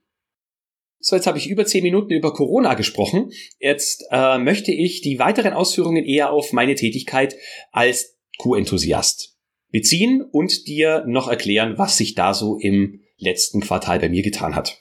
So, 1.00 1.16
jetzt 1.16 1.28
habe 1.28 1.38
ich 1.38 1.50
über 1.50 1.66
zehn 1.66 1.84
Minuten 1.84 2.14
über 2.14 2.34
Corona 2.34 2.74
gesprochen. 2.74 3.32
Jetzt 3.60 4.04
äh, 4.12 4.38
möchte 4.38 4.72
ich 4.72 5.02
die 5.02 5.20
weiteren 5.20 5.54
Ausführungen 5.54 6.04
eher 6.04 6.32
auf 6.32 6.52
meine 6.52 6.76
Tätigkeit 6.76 7.36
als 7.72 8.18
Q-Enthusiast 8.40 9.38
beziehen 9.72 10.24
und 10.24 10.68
dir 10.68 11.04
noch 11.08 11.28
erklären, 11.28 11.78
was 11.78 11.98
sich 11.98 12.16
da 12.16 12.34
so 12.34 12.58
im 12.58 13.02
letzten 13.18 13.62
Quartal 13.62 14.00
bei 14.00 14.10
mir 14.10 14.24
getan 14.24 14.56
hat. 14.56 14.80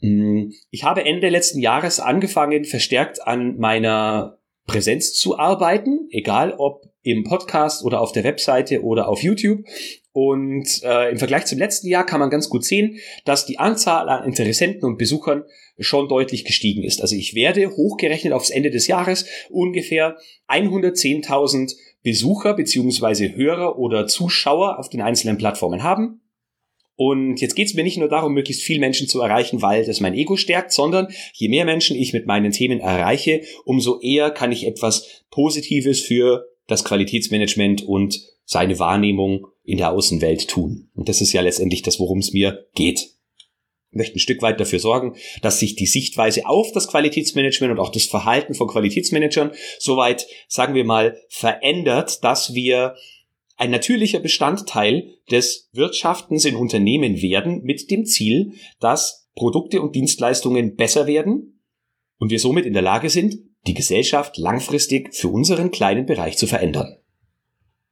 Hm, 0.00 0.52
ich 0.70 0.84
habe 0.84 1.04
Ende 1.04 1.28
letzten 1.28 1.60
Jahres 1.60 2.00
angefangen, 2.00 2.64
verstärkt 2.64 3.26
an 3.26 3.58
meiner 3.58 4.38
Präsenz 4.66 5.12
zu 5.12 5.38
arbeiten, 5.38 6.08
egal 6.10 6.54
ob 6.56 6.91
im 7.02 7.24
Podcast 7.24 7.84
oder 7.84 8.00
auf 8.00 8.12
der 8.12 8.24
Webseite 8.24 8.82
oder 8.82 9.08
auf 9.08 9.22
YouTube. 9.22 9.64
Und 10.12 10.68
äh, 10.82 11.10
im 11.10 11.18
Vergleich 11.18 11.46
zum 11.46 11.58
letzten 11.58 11.88
Jahr 11.88 12.04
kann 12.04 12.20
man 12.20 12.30
ganz 12.30 12.48
gut 12.48 12.64
sehen, 12.64 12.98
dass 13.24 13.46
die 13.46 13.58
Anzahl 13.58 14.08
an 14.08 14.26
Interessenten 14.26 14.84
und 14.84 14.98
Besuchern 14.98 15.44
schon 15.78 16.08
deutlich 16.08 16.44
gestiegen 16.44 16.82
ist. 16.82 17.00
Also 17.00 17.16
ich 17.16 17.34
werde 17.34 17.70
hochgerechnet 17.70 18.32
aufs 18.32 18.50
Ende 18.50 18.70
des 18.70 18.86
Jahres 18.86 19.26
ungefähr 19.48 20.18
110.000 20.48 21.74
Besucher 22.02 22.54
beziehungsweise 22.54 23.34
Hörer 23.34 23.78
oder 23.78 24.06
Zuschauer 24.06 24.78
auf 24.78 24.90
den 24.90 25.00
einzelnen 25.00 25.38
Plattformen 25.38 25.82
haben. 25.82 26.20
Und 26.94 27.40
jetzt 27.40 27.54
geht 27.54 27.68
es 27.68 27.74
mir 27.74 27.84
nicht 27.84 27.96
nur 27.96 28.08
darum, 28.08 28.34
möglichst 28.34 28.62
viel 28.62 28.78
Menschen 28.78 29.08
zu 29.08 29.22
erreichen, 29.22 29.62
weil 29.62 29.84
das 29.84 30.00
mein 30.00 30.14
Ego 30.14 30.36
stärkt, 30.36 30.72
sondern 30.72 31.08
je 31.32 31.48
mehr 31.48 31.64
Menschen 31.64 31.96
ich 31.96 32.12
mit 32.12 32.26
meinen 32.26 32.52
Themen 32.52 32.80
erreiche, 32.80 33.42
umso 33.64 33.98
eher 34.00 34.30
kann 34.30 34.52
ich 34.52 34.66
etwas 34.66 35.24
Positives 35.30 36.00
für 36.00 36.51
das 36.66 36.84
Qualitätsmanagement 36.84 37.82
und 37.82 38.20
seine 38.44 38.78
Wahrnehmung 38.78 39.46
in 39.64 39.78
der 39.78 39.92
Außenwelt 39.92 40.48
tun. 40.48 40.90
Und 40.94 41.08
das 41.08 41.20
ist 41.20 41.32
ja 41.32 41.40
letztendlich 41.40 41.82
das, 41.82 41.98
worum 41.98 42.18
es 42.18 42.32
mir 42.32 42.66
geht. 42.74 43.10
Ich 43.90 43.98
möchte 43.98 44.16
ein 44.16 44.20
Stück 44.20 44.40
weit 44.40 44.58
dafür 44.58 44.78
sorgen, 44.78 45.16
dass 45.42 45.60
sich 45.60 45.76
die 45.76 45.86
Sichtweise 45.86 46.46
auf 46.46 46.72
das 46.72 46.88
Qualitätsmanagement 46.88 47.72
und 47.72 47.78
auch 47.78 47.90
das 47.90 48.06
Verhalten 48.06 48.54
von 48.54 48.68
Qualitätsmanagern 48.68 49.52
soweit, 49.78 50.26
sagen 50.48 50.74
wir 50.74 50.84
mal, 50.84 51.18
verändert, 51.28 52.24
dass 52.24 52.54
wir 52.54 52.94
ein 53.56 53.70
natürlicher 53.70 54.18
Bestandteil 54.18 55.14
des 55.30 55.68
Wirtschaftens 55.72 56.46
in 56.46 56.56
Unternehmen 56.56 57.20
werden 57.20 57.62
mit 57.64 57.90
dem 57.90 58.06
Ziel, 58.06 58.54
dass 58.80 59.28
Produkte 59.34 59.82
und 59.82 59.94
Dienstleistungen 59.94 60.74
besser 60.74 61.06
werden 61.06 61.60
und 62.18 62.30
wir 62.30 62.38
somit 62.38 62.64
in 62.64 62.72
der 62.72 62.82
Lage 62.82 63.10
sind, 63.10 63.38
die 63.66 63.74
Gesellschaft 63.74 64.38
langfristig 64.38 65.14
für 65.14 65.28
unseren 65.28 65.70
kleinen 65.70 66.06
Bereich 66.06 66.36
zu 66.36 66.46
verändern. 66.46 66.96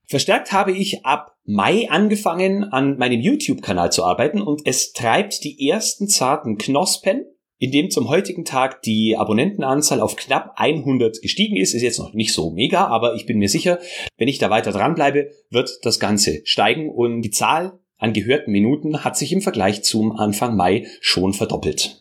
Verstärkt 0.06 0.50
habe 0.52 0.72
ich 0.72 1.04
ab 1.04 1.36
Mai 1.44 1.88
angefangen, 1.88 2.64
an 2.64 2.98
meinem 2.98 3.20
YouTube-Kanal 3.20 3.92
zu 3.92 4.04
arbeiten 4.04 4.40
und 4.42 4.62
es 4.64 4.92
treibt 4.92 5.44
die 5.44 5.68
ersten 5.68 6.08
zarten 6.08 6.58
Knospen, 6.58 7.24
in 7.58 7.70
dem 7.70 7.90
zum 7.90 8.08
heutigen 8.08 8.44
Tag 8.44 8.82
die 8.82 9.16
Abonnentenanzahl 9.16 10.00
auf 10.00 10.16
knapp 10.16 10.54
100 10.56 11.22
gestiegen 11.22 11.56
ist. 11.56 11.74
Ist 11.74 11.82
jetzt 11.82 11.98
noch 11.98 12.14
nicht 12.14 12.32
so 12.32 12.50
mega, 12.50 12.86
aber 12.86 13.14
ich 13.14 13.26
bin 13.26 13.38
mir 13.38 13.48
sicher, 13.48 13.78
wenn 14.16 14.28
ich 14.28 14.38
da 14.38 14.50
weiter 14.50 14.72
dranbleibe, 14.72 15.30
wird 15.50 15.78
das 15.82 16.00
Ganze 16.00 16.40
steigen 16.44 16.90
und 16.90 17.22
die 17.22 17.30
Zahl 17.30 17.78
an 17.98 18.14
gehörten 18.14 18.50
Minuten 18.50 19.04
hat 19.04 19.16
sich 19.16 19.30
im 19.32 19.42
Vergleich 19.42 19.84
zum 19.84 20.12
Anfang 20.12 20.56
Mai 20.56 20.86
schon 21.00 21.34
verdoppelt. 21.34 21.99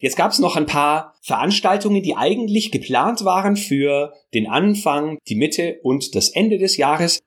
Jetzt 0.00 0.16
gab 0.16 0.32
es 0.32 0.38
noch 0.38 0.56
ein 0.56 0.66
paar 0.66 1.14
Veranstaltungen, 1.20 2.02
die 2.02 2.16
eigentlich 2.16 2.72
geplant 2.72 3.24
waren 3.24 3.56
für 3.56 4.14
den 4.32 4.48
Anfang, 4.48 5.18
die 5.28 5.36
Mitte 5.36 5.78
und 5.82 6.14
das 6.14 6.30
Ende 6.30 6.56
des 6.58 6.78
Jahres. 6.78 7.20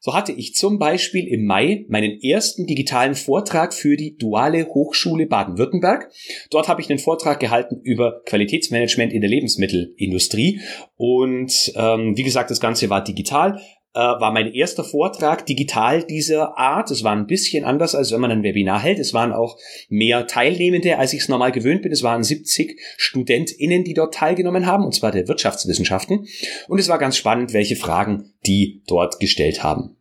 So 0.00 0.14
hatte 0.14 0.30
ich 0.30 0.54
zum 0.54 0.78
Beispiel 0.78 1.26
im 1.26 1.44
Mai 1.44 1.84
meinen 1.88 2.22
ersten 2.22 2.66
digitalen 2.66 3.16
Vortrag 3.16 3.74
für 3.74 3.96
die 3.96 4.16
Duale 4.16 4.68
Hochschule 4.68 5.26
Baden-Württemberg. 5.26 6.12
Dort 6.50 6.68
habe 6.68 6.80
ich 6.80 6.88
einen 6.88 7.00
Vortrag 7.00 7.40
gehalten 7.40 7.80
über 7.82 8.22
Qualitätsmanagement 8.24 9.12
in 9.12 9.20
der 9.20 9.30
Lebensmittelindustrie. 9.30 10.60
Und 10.96 11.72
ähm, 11.74 12.16
wie 12.16 12.22
gesagt, 12.22 12.52
das 12.52 12.60
Ganze 12.60 12.88
war 12.90 13.02
digital 13.02 13.60
äh, 13.94 14.00
war 14.00 14.32
mein 14.32 14.52
erster 14.52 14.84
Vortrag 14.84 15.46
digital 15.46 16.02
dieser 16.02 16.58
Art. 16.58 16.90
Es 16.90 17.04
war 17.04 17.16
ein 17.16 17.26
bisschen 17.26 17.64
anders, 17.64 17.94
als 17.94 18.12
wenn 18.12 18.20
man 18.20 18.30
ein 18.30 18.42
Webinar 18.42 18.80
hält. 18.80 18.98
Es 18.98 19.14
waren 19.14 19.32
auch 19.32 19.58
mehr 19.88 20.26
Teilnehmende, 20.26 20.98
als 20.98 21.12
ich 21.12 21.20
es 21.20 21.28
normal 21.28 21.52
gewöhnt 21.52 21.82
bin. 21.82 21.92
Es 21.92 22.02
waren 22.02 22.22
70 22.22 22.78
StudentInnen, 22.96 23.84
die 23.84 23.94
dort 23.94 24.14
teilgenommen 24.14 24.66
haben, 24.66 24.84
und 24.84 24.94
zwar 24.94 25.12
der 25.12 25.28
Wirtschaftswissenschaften. 25.28 26.26
Und 26.68 26.78
es 26.78 26.88
war 26.88 26.98
ganz 26.98 27.16
spannend, 27.16 27.52
welche 27.52 27.76
Fragen 27.76 28.34
die 28.46 28.82
dort 28.86 29.20
gestellt 29.20 29.62
haben. 29.62 29.96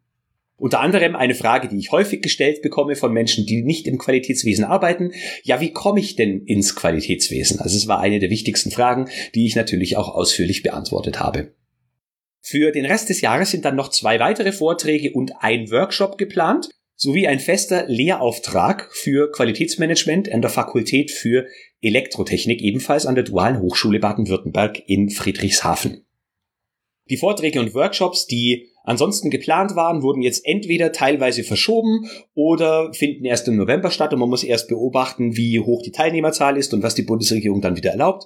Unter 0.60 0.79
anderem 0.79 1.15
eine 1.15 1.36
Frage, 1.36 1.67
die 1.67 1.77
ich 1.77 1.91
häufig 1.91 2.24
gestellt 2.24 2.63
bekomme 2.63 2.96
von 2.96 3.13
Menschen, 3.13 3.46
die 3.46 3.62
nicht 3.62 3.88
im 3.88 4.00
Qualitätswesen 4.00 4.65
arbeiten. 4.65 5.12
Ja, 5.44 5.62
wie 5.62 5.72
komme 5.72 6.00
ich 6.00 6.15
denn 6.15 6.46
ins 6.46 6.75
Qualitätswesen? 6.75 7.60
Also 7.60 7.77
es 7.77 7.88
war 7.88 8.00
eine 8.00 8.20
der 8.20 8.32
wichtigsten 8.32 8.72
Fragen, 8.72 9.08
die 9.36 9.46
ich 9.46 9.56
natürlich 9.56 9.98
auch 9.98 10.10
ausführlich 10.10 10.63
beantwortet 10.63 11.20
habe. 11.20 11.51
Für 12.41 12.72
den 12.72 12.86
Rest 12.86 13.10
des 13.10 13.22
Jahres 13.22 13.51
sind 13.51 13.65
dann 13.65 13.75
noch 13.75 13.89
zwei 13.89 14.20
weitere 14.20 14.51
Vorträge 14.51 15.12
und 15.13 15.34
ein 15.39 15.70
Workshop 15.72 16.17
geplant, 16.17 16.70
sowie 16.96 17.27
ein 17.27 17.39
fester 17.39 17.86
Lehrauftrag 17.88 18.89
für 18.91 19.32
Qualitätsmanagement 19.32 20.32
an 20.32 20.41
der 20.41 20.50
Fakultät 20.50 21.12
für 21.12 21.46
Elektrotechnik, 21.82 22.62
ebenfalls 22.62 23.06
an 23.06 23.15
der 23.15 23.24
Dualen 23.24 23.62
Hochschule 23.62 24.00
Baden-Württemberg 24.00 24.82
in 24.88 25.10
Friedrichshafen. 25.10 26.06
Die 27.10 27.17
Vorträge 27.17 27.60
und 27.60 27.74
Workshops, 27.74 28.25
die 28.25 28.70
ansonsten 28.88 29.29
geplant 29.29 29.75
waren, 29.75 30.01
wurden 30.01 30.22
jetzt 30.24 30.46
entweder 30.46 30.91
teilweise 30.91 31.44
verschoben 31.44 32.10
oder 32.34 32.91
finden 32.94 33.25
erst 33.25 33.48
im 33.48 33.58
November 33.58 33.91
statt 33.91 34.13
und 34.13 34.20
man 34.20 34.29
muss 34.29 34.44
erst 34.44 34.70
beobachten, 34.70 35.36
wie 35.36 35.60
hoch 35.60 35.84
die 35.84 35.91
Teilnehmerzahl 35.91 36.58
ist 36.58 36.74
und 36.74 36.82
was 36.82 36.96
die 36.96 37.03
Bundesregierung 37.03 37.62
dann 37.62 37.75
wieder 37.75 37.91
erlaubt. 37.91 38.25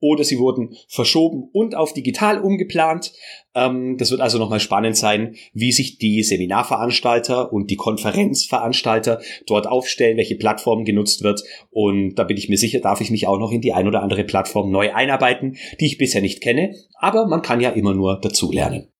Oder 0.00 0.22
sie 0.22 0.38
wurden 0.38 0.76
verschoben 0.88 1.48
und 1.52 1.74
auf 1.74 1.94
digital 1.94 2.40
umgeplant. 2.40 3.12
Ähm, 3.54 3.96
das 3.96 4.10
wird 4.10 4.20
also 4.20 4.38
nochmal 4.38 4.60
spannend 4.60 4.96
sein, 4.96 5.34
wie 5.54 5.72
sich 5.72 5.98
die 5.98 6.22
Seminarveranstalter 6.22 7.52
und 7.52 7.70
die 7.70 7.76
Konferenzveranstalter 7.76 9.20
dort 9.46 9.66
aufstellen, 9.66 10.18
welche 10.18 10.36
Plattform 10.36 10.84
genutzt 10.84 11.22
wird. 11.22 11.42
Und 11.70 12.16
da 12.16 12.24
bin 12.24 12.36
ich 12.36 12.48
mir 12.48 12.58
sicher, 12.58 12.80
darf 12.80 13.00
ich 13.00 13.10
mich 13.10 13.26
auch 13.26 13.38
noch 13.38 13.50
in 13.50 13.62
die 13.62 13.72
ein 13.72 13.88
oder 13.88 14.02
andere 14.02 14.24
Plattform 14.24 14.70
neu 14.70 14.92
einarbeiten, 14.92 15.56
die 15.80 15.86
ich 15.86 15.98
bisher 15.98 16.20
nicht 16.20 16.42
kenne. 16.42 16.74
Aber 16.94 17.26
man 17.26 17.42
kann 17.42 17.60
ja 17.60 17.70
immer 17.70 17.94
nur 17.94 18.20
dazulernen. 18.20 18.91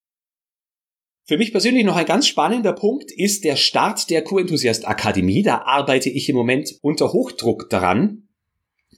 Für 1.24 1.38
mich 1.38 1.52
persönlich 1.52 1.84
noch 1.84 1.96
ein 1.96 2.06
ganz 2.06 2.26
spannender 2.26 2.72
Punkt 2.72 3.12
ist 3.12 3.44
der 3.44 3.54
Start 3.54 4.10
der 4.10 4.22
Q-Enthusiast 4.22 4.88
Akademie. 4.88 5.42
Da 5.42 5.62
arbeite 5.62 6.10
ich 6.10 6.28
im 6.28 6.34
Moment 6.34 6.74
unter 6.82 7.12
Hochdruck 7.12 7.70
daran. 7.70 8.28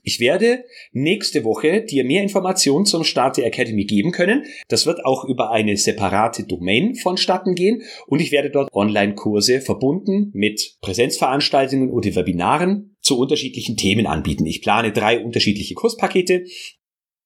Ich 0.01 0.19
werde 0.19 0.65
nächste 0.91 1.43
Woche 1.43 1.83
dir 1.83 2.03
mehr 2.03 2.23
Informationen 2.23 2.85
zum 2.85 3.03
Start 3.03 3.37
der 3.37 3.45
Academy 3.45 3.85
geben 3.85 4.11
können. 4.11 4.43
Das 4.67 4.85
wird 4.85 5.05
auch 5.05 5.25
über 5.25 5.51
eine 5.51 5.77
separate 5.77 6.43
Domain 6.43 6.95
vonstatten 6.95 7.53
gehen 7.53 7.83
und 8.07 8.21
ich 8.21 8.31
werde 8.31 8.49
dort 8.49 8.71
Online-Kurse 8.73 9.61
verbunden 9.61 10.31
mit 10.33 10.77
Präsenzveranstaltungen 10.81 11.91
oder 11.91 12.15
Webinaren 12.15 12.95
zu 13.01 13.19
unterschiedlichen 13.19 13.77
Themen 13.77 14.07
anbieten. 14.07 14.45
Ich 14.45 14.61
plane 14.61 14.91
drei 14.91 15.23
unterschiedliche 15.23 15.75
Kurspakete 15.75 16.45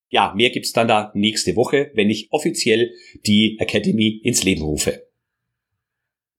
ja, 0.09 0.33
mehr 0.35 0.49
gibt's 0.49 0.73
dann 0.73 0.87
da 0.87 1.11
nächste 1.15 1.55
Woche, 1.55 1.91
wenn 1.93 2.09
ich 2.09 2.27
offiziell 2.31 2.91
die 3.25 3.57
Academy 3.59 4.19
ins 4.23 4.43
Leben 4.43 4.63
rufe. 4.63 5.07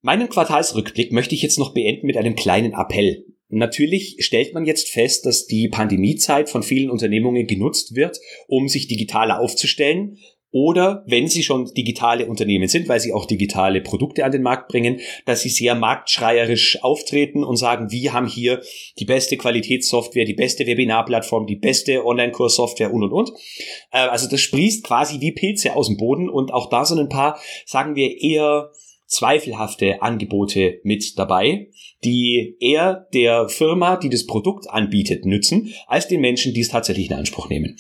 Meinen 0.03 0.29
Quartalsrückblick 0.29 1.12
möchte 1.12 1.35
ich 1.35 1.43
jetzt 1.43 1.59
noch 1.59 1.75
beenden 1.75 2.07
mit 2.07 2.17
einem 2.17 2.35
kleinen 2.35 2.73
Appell. 2.73 3.27
Natürlich 3.49 4.17
stellt 4.21 4.55
man 4.55 4.65
jetzt 4.65 4.89
fest, 4.89 5.27
dass 5.27 5.47
die 5.47 5.69
Pandemiezeit 5.69 6.49
von 6.49 6.62
vielen 6.62 6.91
Unternehmungen 6.91 7.47
genutzt 7.47 7.97
wird, 7.97 8.19
um 8.47 8.69
sich 8.69 8.87
digitaler 8.87 9.41
aufzustellen. 9.41 10.19
Oder 10.52 11.04
wenn 11.07 11.28
sie 11.28 11.42
schon 11.42 11.73
digitale 11.75 12.26
Unternehmen 12.26 12.69
sind, 12.69 12.88
weil 12.88 13.00
sie 13.00 13.12
auch 13.12 13.26
digitale 13.26 13.80
Produkte 13.80 14.25
an 14.25 14.33
den 14.33 14.42
Markt 14.42 14.69
bringen, 14.69 15.00
dass 15.25 15.42
sie 15.42 15.49
sehr 15.49 15.75
marktschreierisch 15.75 16.83
auftreten 16.83 17.45
und 17.45 17.57
sagen, 17.57 17.90
wir 17.90 18.12
haben 18.12 18.26
hier 18.26 18.61
die 18.99 19.04
beste 19.04 19.37
Qualitätssoftware, 19.37 20.25
die 20.25 20.35
beste 20.35 20.66
Webinarplattform, 20.66 21.47
die 21.47 21.57
beste 21.57 22.04
Online-Kurssoftware 22.04 22.92
und 22.92 23.04
und 23.04 23.12
und. 23.12 23.30
Äh, 23.92 23.99
also 23.99 24.28
das 24.28 24.40
sprießt 24.40 24.85
quasi 24.85 25.21
wie 25.21 25.33
Pilze 25.33 25.76
aus 25.76 25.87
dem 25.87 25.97
Boden 25.97 26.28
und 26.28 26.52
auch 26.52 26.69
da 26.69 26.85
sind 26.85 26.99
ein 26.99 27.09
paar, 27.09 27.38
sagen 27.64 27.95
wir, 27.95 28.21
eher 28.21 28.71
zweifelhafte 29.11 30.02
Angebote 30.02 30.80
mit 30.85 31.19
dabei, 31.19 31.69
die 32.04 32.57
eher 32.61 33.09
der 33.12 33.49
Firma, 33.49 33.97
die 33.97 34.09
das 34.09 34.25
Produkt 34.25 34.71
anbietet, 34.71 35.26
nützen, 35.26 35.75
als 35.87 36.09
den 36.09 36.21
Menschen, 36.21 36.54
die 36.54 36.61
es 36.61 36.69
tatsächlich 36.69 37.11
in 37.11 37.16
Anspruch 37.16 37.49
nehmen. 37.49 37.76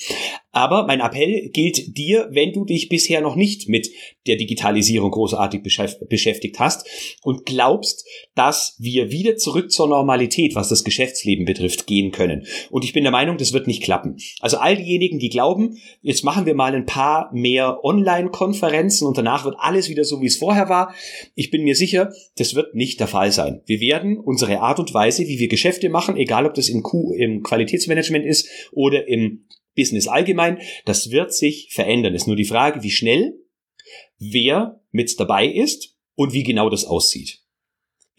Aber 0.52 0.86
mein 0.86 1.00
Appell 1.00 1.50
gilt 1.50 1.96
dir, 1.96 2.28
wenn 2.32 2.52
du 2.52 2.64
dich 2.64 2.88
bisher 2.88 3.20
noch 3.20 3.36
nicht 3.36 3.68
mit 3.68 3.88
der 4.26 4.36
Digitalisierung 4.36 5.10
großartig 5.10 5.62
beschäftigt 5.62 6.58
hast 6.58 6.88
und 7.22 7.46
glaubst, 7.46 8.04
dass 8.34 8.76
wir 8.78 9.10
wieder 9.10 9.36
zurück 9.36 9.70
zur 9.70 9.88
Normalität, 9.88 10.54
was 10.54 10.68
das 10.68 10.82
Geschäftsleben 10.82 11.44
betrifft, 11.44 11.86
gehen 11.86 12.10
können. 12.10 12.46
Und 12.70 12.84
ich 12.84 12.92
bin 12.92 13.04
der 13.04 13.12
Meinung, 13.12 13.38
das 13.38 13.52
wird 13.52 13.66
nicht 13.66 13.82
klappen. 13.82 14.16
Also 14.40 14.58
all 14.58 14.76
diejenigen, 14.76 15.18
die 15.18 15.28
glauben, 15.28 15.78
jetzt 16.02 16.24
machen 16.24 16.46
wir 16.46 16.54
mal 16.54 16.74
ein 16.74 16.86
paar 16.86 17.30
mehr 17.32 17.84
Online-Konferenzen 17.84 19.06
und 19.06 19.16
danach 19.16 19.44
wird 19.44 19.56
alles 19.58 19.88
wieder 19.88 20.04
so, 20.04 20.20
wie 20.20 20.26
es 20.26 20.36
vorher 20.36 20.68
war. 20.68 20.94
Ich 21.34 21.50
bin 21.50 21.62
mir 21.62 21.76
sicher, 21.76 22.12
das 22.36 22.54
wird 22.54 22.74
nicht 22.74 22.98
der 22.98 23.08
Fall 23.08 23.30
sein. 23.30 23.62
Wir 23.66 23.80
werden 23.80 24.18
unsere 24.18 24.60
Art 24.60 24.80
und 24.80 24.92
Weise, 24.94 25.26
wie 25.28 25.38
wir 25.38 25.48
Geschäfte 25.48 25.88
machen, 25.88 26.16
egal 26.16 26.46
ob 26.46 26.54
das 26.54 26.68
im, 26.68 26.82
Q, 26.82 27.14
im 27.14 27.42
Qualitätsmanagement 27.42 28.26
ist 28.26 28.48
oder 28.72 29.06
im 29.06 29.44
Business 29.76 30.08
allgemein, 30.08 30.58
das 30.84 31.10
wird 31.10 31.32
sich 31.32 31.68
verändern. 31.72 32.14
Es 32.14 32.22
ist 32.22 32.26
nur 32.26 32.36
die 32.36 32.44
Frage, 32.44 32.82
wie 32.82 32.90
schnell, 32.90 33.34
wer 34.18 34.80
mit 34.90 35.18
dabei 35.18 35.46
ist 35.46 35.96
und 36.14 36.32
wie 36.32 36.42
genau 36.42 36.68
das 36.68 36.84
aussieht. 36.84 37.40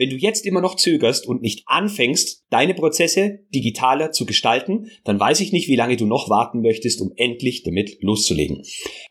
Wenn 0.01 0.10
du 0.10 0.15
jetzt 0.15 0.48
immer 0.48 0.62
noch 0.62 0.77
zögerst 0.77 1.27
und 1.27 1.43
nicht 1.43 1.62
anfängst, 1.67 2.46
deine 2.50 2.74
Prozesse 2.74 3.41
digitaler 3.53 4.12
zu 4.12 4.25
gestalten, 4.25 4.89
dann 5.03 5.20
weiß 5.20 5.41
ich 5.41 5.51
nicht, 5.51 5.67
wie 5.67 5.75
lange 5.75 5.96
du 5.96 6.08
noch 6.08 6.27
warten 6.27 6.62
möchtest, 6.62 7.01
um 7.01 7.12
endlich 7.17 7.62
damit 7.62 7.98
loszulegen. 8.01 8.63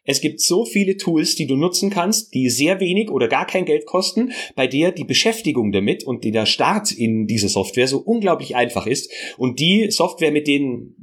Es 0.02 0.20
gibt 0.20 0.40
so 0.40 0.64
viele 0.64 0.96
Tools, 0.96 1.36
die 1.36 1.46
du 1.46 1.54
nutzen 1.54 1.90
kannst, 1.90 2.34
die 2.34 2.50
sehr 2.50 2.80
wenig 2.80 3.08
oder 3.08 3.28
gar 3.28 3.46
kein 3.46 3.66
Geld 3.66 3.86
kosten, 3.86 4.32
bei 4.56 4.66
der 4.66 4.90
die 4.90 5.04
Beschäftigung 5.04 5.70
damit 5.70 6.02
und 6.02 6.24
der 6.24 6.44
Start 6.44 6.90
in 6.90 7.28
diese 7.28 7.48
Software 7.48 7.86
so 7.86 7.98
unglaublich 7.98 8.56
einfach 8.56 8.88
ist 8.88 9.12
und 9.38 9.60
die 9.60 9.92
Software, 9.92 10.32
mit 10.32 10.48
denen, 10.48 10.96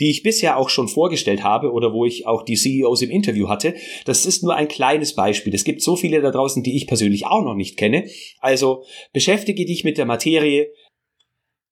die 0.00 0.10
ich 0.10 0.22
bisher 0.22 0.56
auch 0.56 0.68
schon 0.68 0.88
vorgestellt 0.88 1.42
habe 1.42 1.72
oder 1.72 1.92
wo 1.92 2.04
ich 2.04 2.26
auch 2.26 2.42
die 2.42 2.56
CEOs 2.56 3.02
im 3.02 3.10
Interview 3.10 3.48
hatte, 3.48 3.74
das 4.04 4.26
ist 4.26 4.42
nur 4.42 4.54
ein 4.54 4.68
kleines 4.68 5.14
Beispiel. 5.14 5.54
Es 5.54 5.64
gibt 5.64 5.82
so 5.82 5.96
viele 5.96 6.20
da 6.20 6.30
draußen, 6.30 6.62
die 6.62 6.76
ich 6.76 6.86
persönlich 6.86 7.26
auch 7.26 7.42
noch 7.42 7.54
nicht 7.54 7.76
kenne. 7.76 8.08
Also 8.40 8.84
Beschäftige 9.12 9.64
dich 9.64 9.84
mit 9.84 9.98
der 9.98 10.06
Materie. 10.06 10.68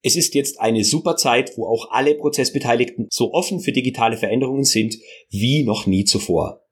Es 0.03 0.17
ist 0.17 0.35
jetzt 0.35 0.61
eine 0.61 0.85
super 0.85 1.17
Zeit, 1.17 1.57
wo 1.57 1.67
auch 1.67 1.91
alle 1.91 2.14
Prozessbeteiligten 2.14 3.07
so 3.11 3.33
offen 3.33 3.61
für 3.61 3.73
digitale 3.73 4.17
Veränderungen 4.17 4.64
sind 4.64 4.97
wie 5.31 5.64
noch 5.64 5.87
nie 5.87 6.05
zuvor. 6.05 6.64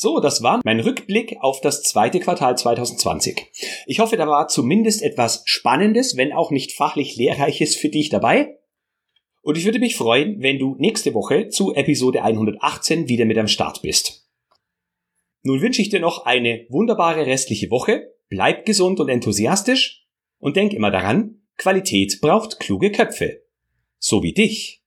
So, 0.00 0.20
das 0.20 0.44
war 0.44 0.60
mein 0.64 0.78
Rückblick 0.78 1.38
auf 1.40 1.60
das 1.60 1.82
zweite 1.82 2.20
Quartal 2.20 2.56
2020. 2.56 3.46
Ich 3.86 3.98
hoffe, 3.98 4.16
da 4.16 4.28
war 4.28 4.46
zumindest 4.46 5.02
etwas 5.02 5.42
Spannendes, 5.44 6.16
wenn 6.16 6.32
auch 6.32 6.52
nicht 6.52 6.72
fachlich 6.72 7.16
Lehrreiches 7.16 7.74
für 7.74 7.88
dich 7.88 8.08
dabei. 8.08 8.58
Und 9.48 9.56
ich 9.56 9.64
würde 9.64 9.78
mich 9.78 9.96
freuen, 9.96 10.42
wenn 10.42 10.58
du 10.58 10.76
nächste 10.78 11.14
Woche 11.14 11.48
zu 11.48 11.74
Episode 11.74 12.22
118 12.22 13.08
wieder 13.08 13.24
mit 13.24 13.38
am 13.38 13.48
Start 13.48 13.80
bist. 13.80 14.28
Nun 15.42 15.62
wünsche 15.62 15.80
ich 15.80 15.88
dir 15.88 16.00
noch 16.00 16.26
eine 16.26 16.66
wunderbare 16.68 17.24
restliche 17.24 17.70
Woche 17.70 18.12
Bleib 18.28 18.66
gesund 18.66 19.00
und 19.00 19.08
enthusiastisch 19.08 20.06
und 20.36 20.56
denk 20.56 20.74
immer 20.74 20.90
daran, 20.90 21.46
Qualität 21.56 22.20
braucht 22.20 22.60
kluge 22.60 22.92
Köpfe. 22.92 23.42
So 23.98 24.22
wie 24.22 24.34
dich. 24.34 24.77